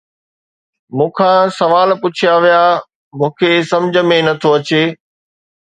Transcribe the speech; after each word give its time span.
مون 0.95 1.09
کان 1.17 1.43
سوال 1.59 1.89
پڇيا 2.01 2.33
ويا، 2.43 2.63
مون 3.17 3.31
کي 3.37 3.51
سمجھ 3.71 3.97
۾ 4.09 4.19
نه 4.27 4.33
ٿو 4.41 4.49
اچي 4.57 4.83